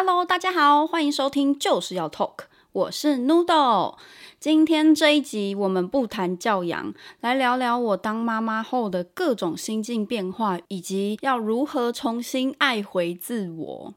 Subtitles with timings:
[0.00, 3.96] Hello，大家好，欢迎收听就是要 Talk，我是 Noodle。
[4.38, 13.94] 今天这一集我们不谈教养，来聊聊我当妈妈后的各种心境变化，以及要如何重新爱回自我。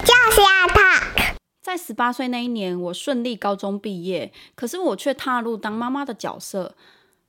[0.00, 1.36] 就是要 Talk。
[1.62, 6.74] 在十八岁那一年，我顺利高中毕业，可是我却踏入当妈妈的角色。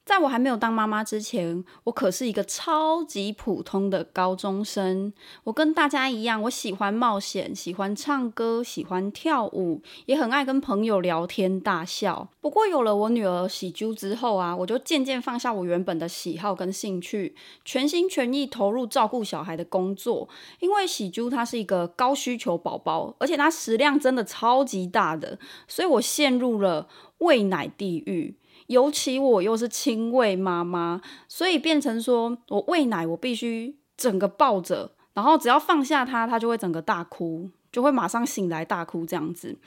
[0.08, 5.12] 在我还没有当妈妈之前，我可是一个超级普通的高中生。
[5.44, 12.30] 我跟大家一样，我喜欢冒险，喜欢唱歌，喜欢跳舞，也很爱跟朋友聊天大笑。
[12.40, 17.36] 不过有了我女儿喜珠之后啊，我就渐渐放下我原本的喜好跟兴趣，
[17.66, 20.30] 全心全意投入照顾小孩的工作。
[20.62, 28.36] 因为喜珠她是一个高需求宝宝，而且她食量真的超级大的，所以我陷入了喂奶地狱。
[28.68, 39.58] 尤其我又是亲喂妈妈，所以变成说我喂奶，我必须整个抱着，然后只要放下他，他就会整个大哭，就会马上醒来大哭这样子。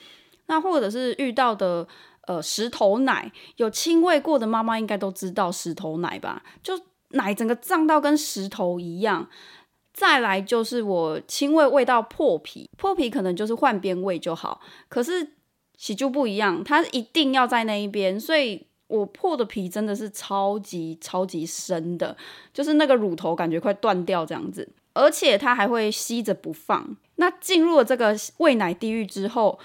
[0.46, 1.88] 那或者是遇到的
[2.26, 6.42] 呃石头奶，有亲喂过的妈妈应该都知道石头奶吧？
[6.62, 6.78] 就
[7.12, 9.28] 奶整个胀到跟石头一样。
[9.94, 15.32] 再来就是我亲喂喂到破皮，破皮可能就是换边喂就好，可是
[15.76, 18.66] 喜就不一样，它一定要在那一边，所以。
[18.90, 22.16] 我破的皮真的是超级超级深的，
[22.52, 26.96] 就是那个乳头感觉快断掉这样子，而且它还会吸着不放。
[27.16, 29.58] 那进入了这个喂奶地狱之后，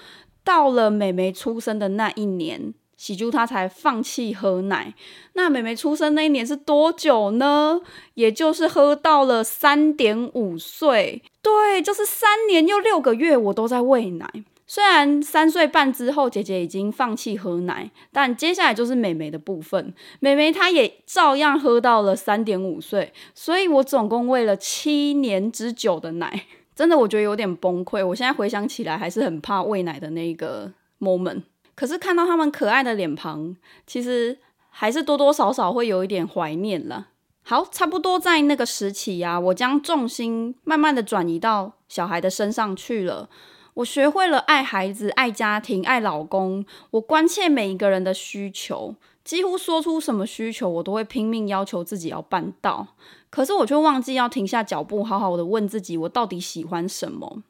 [0.44, 4.94] 到了妹妹出生的那一年，喜珠她才放弃喝奶。
[5.32, 7.80] 那妹妹出生那一年是多久呢？
[8.14, 14.44] 也就是喝到了三点五岁，对，就是三年又六个月，我都在喂奶。
[14.68, 19.94] 虽然三岁半之后，姐姐已经放弃喝奶，但接下来就是妹妹的部分。
[20.18, 28.04] 妹妹她也照样喝到了三点五岁，所以我总共喂了七年之久的奶，真的我觉得有点崩溃。
[28.04, 31.42] 我现在回想起来，还是很怕喂奶的那个 moment。
[31.76, 33.54] 可是看到他们可爱的脸庞，
[33.86, 34.36] 其实
[34.70, 37.08] 还是多多少少会有一点怀念了。
[37.44, 43.28] 好，差不多在那个时期呀、啊，我将重心慢慢的转移到小孩的身上去了。
[43.76, 46.64] 我学会了爱孩子、爱家庭、爱老公。
[46.92, 52.88] 我关切每一个人的需求，几乎说出什么需求，我都会拼命要求自己要办到。
[53.28, 57.42] 可是我却忘记要停下脚步，好好的问自己：我到底喜欢什么？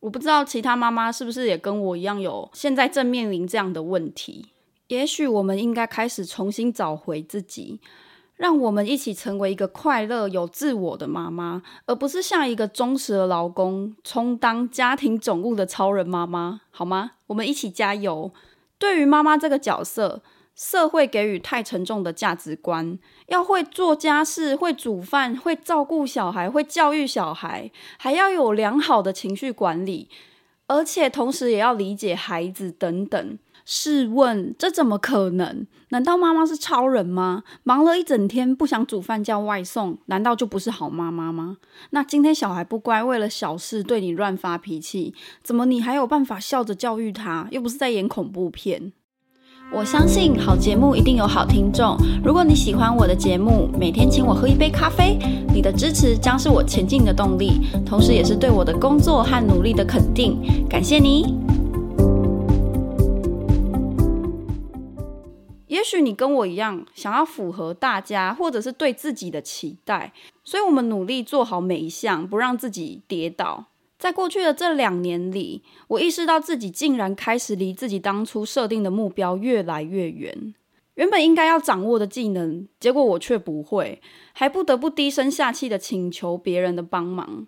[0.00, 4.46] 我不知道其他妈妈是不是也跟我一样，有现在正面临这样的问题。
[4.86, 7.80] 也许我们应该开始重新找回自己。
[8.38, 17.10] 让我们一起成为一个快乐、有自我的妈妈，而不是像一个忠实的老公，充当家庭总务的超人妈妈，好吗？
[17.26, 18.32] 我们一起加油！
[18.78, 20.22] 对于妈妈这个角色，
[20.54, 22.96] 社会给予太沉重的价值观，
[23.26, 30.08] 要会做家事、会煮饭、会照顾小孩、会教育小孩，还要有良好的情绪管理，
[30.68, 33.38] 而且同时也要理解孩子等等。
[33.70, 35.66] 试问这怎么可能？
[35.90, 37.42] 难道妈妈是超人吗？
[37.64, 41.58] 忙了一整天不想煮饭叫外送，难道就不是好妈妈吗？
[41.90, 45.12] 那今天小孩不乖，为了小事对你乱发脾气，
[45.42, 47.46] 怎么你还有办法笑着教育他？
[47.50, 48.94] 又不是在演恐怖片。
[49.70, 51.94] 我相信好节目一定有好听众。
[52.24, 55.18] 如果你喜欢我的节目，每天请我喝一杯咖啡，
[55.52, 60.40] 你的支持将是我前进的动力，同时也是对我的工作和努力的肯定。
[60.70, 61.36] 感谢你。
[65.66, 73.66] 也许你跟我一样，想要符合大家，或者是对自己的期待，所以我们努力做好每一项，不让自己跌倒。
[73.98, 80.54] 在过去的这两年里，我意识到自己竟然开始离自己当初设定的目标越来越远。
[80.94, 84.00] 原本应该要掌握的技能，结果我却不会，
[84.32, 87.46] 还不得不低声下气的请求别人的帮忙。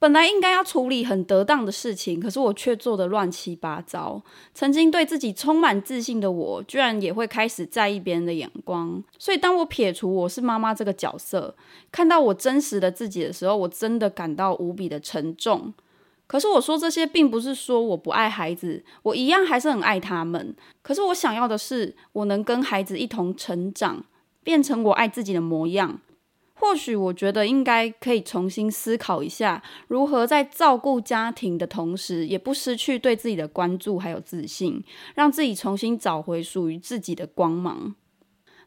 [0.00, 4.22] 本来应该要处理很得当的事情，可是我却做得乱七八糟。
[4.54, 9.02] 曾经对自己充满自信的我，居然也会开始在意别人的眼光。
[9.18, 11.56] 所以，当我撇除我是妈妈这个角色，
[11.90, 15.74] 看到我真实的自己的时候，我真的感到无比的沉重。
[16.28, 20.54] 可是我说这些，并不是说我不爱孩子，我一样还是很爱他们。
[20.82, 24.04] 可是我想要的是，我能跟孩子一同成长，
[24.44, 25.98] 变成我爱自己的模样。
[26.60, 34.82] 或许我觉得应该可以重新思考一下，如何在照顾家庭的同时，也不失去对自己的关注还有自信，
[35.14, 37.94] 让自己重新找回属于自己的光芒。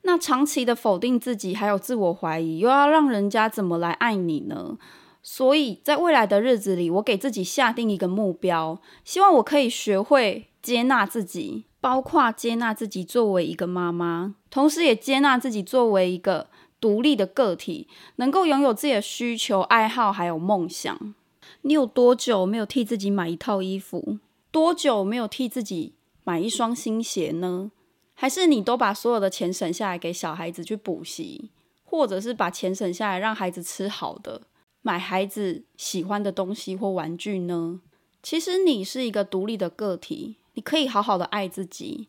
[0.04, 4.78] 那长期的否定自己还有自我怀疑，又要让人家怎么来爱你呢？
[5.22, 16.48] 所以在未来的日子里，我给自己下定一个目标，希望我可以学会接纳自己，包括接纳自己作为一个妈妈，同时也接纳自己作为一个。
[16.82, 17.88] 独立的个体，
[18.18, 21.14] 能够拥有自己的需求、爱好还有梦想。
[21.62, 24.18] 你有多久没有替自己买一套衣服？
[24.52, 25.94] 多久没有替自己
[26.24, 27.72] 买一双新鞋呢？
[28.16, 31.52] 还是你都把所有的钱省下来给小孩子去补习，
[31.84, 34.42] 或者是把钱省下来让孩子吃好的，
[34.82, 37.80] 买孩子喜欢的东西或玩具呢？
[38.24, 42.08] 其实你是一个独立的个体，你可以好好的爱自己。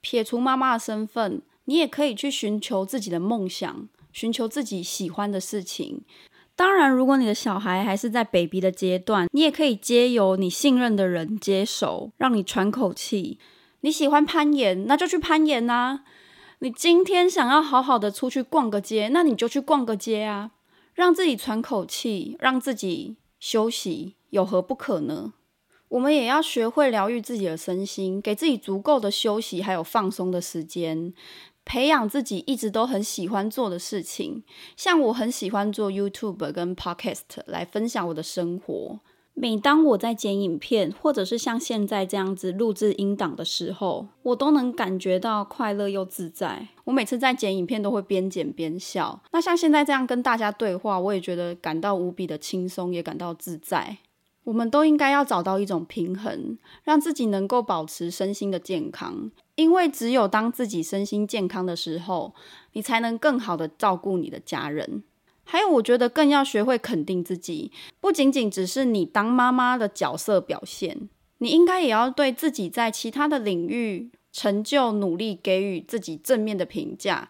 [0.00, 6.00] 撇除妈妈的身份，你也可以去寻求自己的梦想，寻求自己喜欢的事情。
[6.54, 13.38] 当然，如果你的小孩还是在 baby 的阶段，你也可以接由你信任的人接手，让你喘口气。
[13.82, 16.04] 你喜欢攀岩，那就去攀岩啊！
[16.60, 20.52] 你今天想要好好的出去逛个街，那你就去逛个街啊！
[20.94, 25.34] 让自己喘口气，让自己休息，有何不可呢？
[25.88, 31.12] 我们也要学会疗愈自己的身心，给自己足够的休息还有放松的时间，
[31.66, 34.42] 培养自己一直都很喜欢做的事情。
[34.76, 39.00] 像我很喜欢做 YouTube 跟 Podcast 来分享我的生活。
[39.34, 46.68] 每当我在剪影片，或者是像现在这样子录制音档的时候，我都能感觉到快乐又自在。
[46.84, 49.20] 我每次在剪影片都会边剪边笑。
[49.32, 53.98] 那像现在这样跟大家对话，我也觉得感到无比的轻松，也感到自在。
[54.46, 59.32] 我们都应该要找到一种平衡，让自己能够保持身心的健康。
[59.56, 62.32] 因为只有当自己身心健康的时候，
[62.72, 65.02] 你才能更好的照顾你的家人。
[65.42, 71.08] 还有，我觉得更要学会肯定自己，不仅仅只是你当妈妈的角色表现，
[71.38, 77.28] 你应该也要对自己在其他的领域成就努力给予自己正面的评价。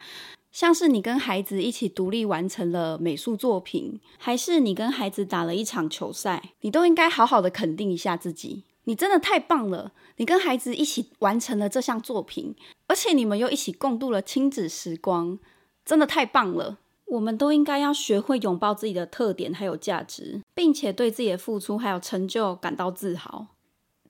[0.56, 8.64] 像是你跟孩子一起独立完成了美术作品，还是你跟孩子打了一场球赛，你都应该好好的肯定一下自己。
[8.84, 9.92] 你真的太棒了！
[10.16, 12.54] 你跟孩子一起完成了这项作品，
[12.86, 15.38] 而且你们又一起共度了亲子时光，
[15.84, 16.78] 真的太棒了！
[17.04, 23.48] 我们都应该要学会拥抱自己的特点还有价值，并且对自己的付出还有成就感到自豪。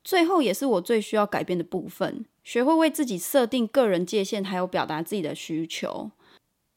[0.04, 6.12] 最后也是我最需要改变的部分，学会为自己设定个人界限，还有表达自己的需求。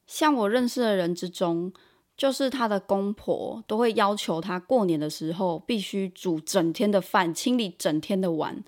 [0.10, 1.72] 像我认识的人之中，
[2.18, 8.64] 就是他的公婆都会要求他过年的时候必须煮整天的饭，清理整天的碗。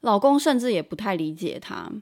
[0.00, 1.92] 老公甚至也不太理解他，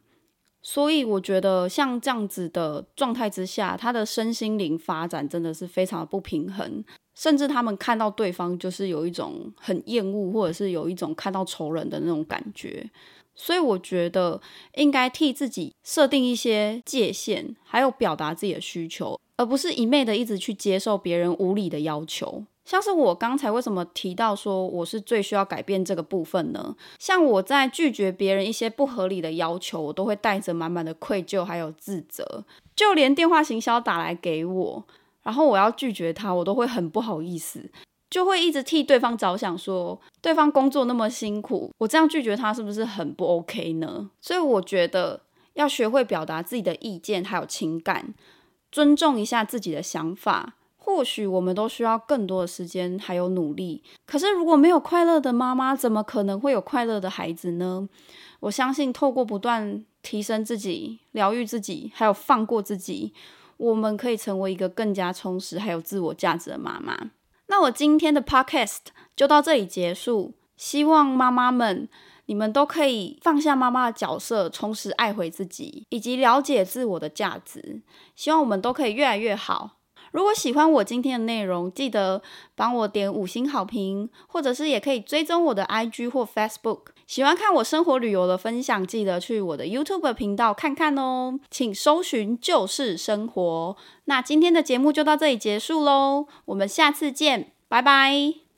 [0.63, 6.85] 所以我觉得像这样子的状态之下，他的身心灵发展真的是非常的不平衡，
[7.17, 12.89] 甚至他们看到对方就是有一种很厌恶，或者是有一种看到仇人的那种感觉。
[13.43, 14.39] 所以我觉得
[14.75, 22.45] 应该替自己设定一些界限，还有表达自己的需求，而不是一昧的一直去接受别人无理的要求。
[22.67, 26.77] 像是我刚才为什么提到说我是最需要改变这个部分呢？
[26.99, 32.45] 像我在拒绝别人一些不合理的要求，我都会带着满满的愧疚还有自责，
[32.77, 34.85] 就连电话行销打来给我，
[35.23, 37.71] 然后我要拒绝他，我都会很不好意思。
[38.11, 44.11] 就会一直替对方着想说，对方工作那么辛苦，我这样拒绝他是不是很不 OK 呢？
[44.21, 45.23] 所以我觉得
[45.55, 48.13] 要学会表达自己的意见，还有情感，
[48.73, 50.57] 尊重一下自己的想法。
[50.83, 53.81] 或许我们都需要更多的时间，还有努力。
[54.07, 57.89] 可是如果没有快乐的妈妈，怎么可能会有快乐的孩子呢？
[58.41, 63.13] 我相信透过不断提升自己、疗愈自己，还有放过自己，
[63.59, 67.11] 我们可以成为一个更加充实还有自我价值的妈妈。
[67.51, 68.79] 那我今天的 podcast
[69.17, 70.37] 就到这里结束。
[70.57, 71.89] 希望妈妈们，
[72.27, 77.83] 你们都可以放下妈妈的角色，充实爱回自己，以及了解自我的价值。
[78.15, 79.80] 希望我们都可以越来越好。
[80.13, 82.23] 如果喜欢我今天的内容，记得
[82.55, 86.87] 帮我点五星好评，或者是也可以追踪我的 IG 或 Facebook。
[87.07, 93.77] 喜欢看我生活旅游的分享，记得去我的 YouTube 频道看看哦，请搜寻就是生活。
[94.05, 98.50] 那今天的节目就到这里结束喽，我们下次见，拜拜。